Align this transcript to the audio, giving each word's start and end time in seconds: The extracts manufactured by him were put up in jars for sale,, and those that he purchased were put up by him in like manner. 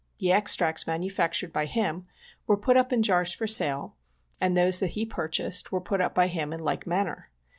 The 0.17 0.31
extracts 0.31 0.87
manufactured 0.87 1.53
by 1.53 1.65
him 1.67 2.07
were 2.47 2.57
put 2.57 2.75
up 2.75 2.91
in 2.91 3.03
jars 3.03 3.33
for 3.33 3.45
sale,, 3.45 3.95
and 4.39 4.57
those 4.57 4.79
that 4.79 4.93
he 4.97 5.05
purchased 5.05 5.71
were 5.71 5.79
put 5.79 6.01
up 6.01 6.15
by 6.15 6.25
him 6.25 6.51
in 6.51 6.59
like 6.59 6.87
manner. 6.87 7.29